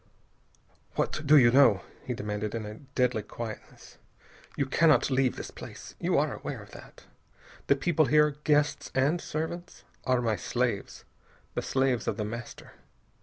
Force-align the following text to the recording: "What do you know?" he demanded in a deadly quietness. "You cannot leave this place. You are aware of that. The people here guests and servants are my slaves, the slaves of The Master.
"What 0.95 1.21
do 1.27 1.37
you 1.37 1.51
know?" 1.51 1.83
he 2.03 2.15
demanded 2.15 2.55
in 2.55 2.65
a 2.65 2.73
deadly 2.95 3.21
quietness. 3.21 3.99
"You 4.57 4.65
cannot 4.65 5.11
leave 5.11 5.35
this 5.35 5.51
place. 5.51 5.93
You 5.99 6.17
are 6.17 6.33
aware 6.35 6.63
of 6.63 6.71
that. 6.71 7.05
The 7.67 7.75
people 7.75 8.05
here 8.05 8.31
guests 8.43 8.89
and 8.95 9.21
servants 9.21 9.83
are 10.03 10.19
my 10.19 10.37
slaves, 10.37 11.05
the 11.53 11.61
slaves 11.61 12.07
of 12.07 12.17
The 12.17 12.25
Master. 12.25 12.71